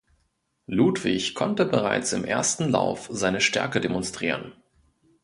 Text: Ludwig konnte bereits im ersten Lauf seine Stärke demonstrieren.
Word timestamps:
Ludwig 0.65 1.35
konnte 1.35 1.63
bereits 1.63 2.11
im 2.13 2.23
ersten 2.25 2.69
Lauf 2.71 3.07
seine 3.11 3.39
Stärke 3.39 3.79
demonstrieren. 3.79 4.51